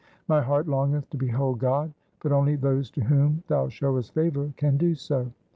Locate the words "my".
0.27-0.41